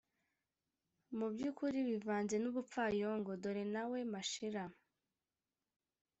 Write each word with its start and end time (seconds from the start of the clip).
mu 1.17 1.27
by'ukuri 1.33 1.79
bivanze 1.89 2.35
n'ubupfayongo. 2.39 3.31
dore 3.41 3.63
nawe, 3.73 3.99
mashira 4.13 4.63